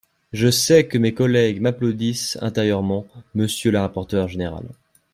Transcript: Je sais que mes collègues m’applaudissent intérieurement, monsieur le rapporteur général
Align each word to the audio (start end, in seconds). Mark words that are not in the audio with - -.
Je 0.33 0.49
sais 0.49 0.87
que 0.87 0.97
mes 0.97 1.13
collègues 1.13 1.61
m’applaudissent 1.61 2.39
intérieurement, 2.41 3.05
monsieur 3.35 3.69
le 3.69 3.77
rapporteur 3.77 4.27
général 4.27 4.63